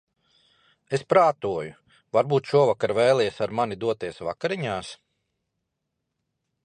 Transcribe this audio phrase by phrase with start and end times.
[0.97, 1.75] Es prātoju,
[2.17, 4.91] varbūt šovakar vēlies ar mani doties vakariņās?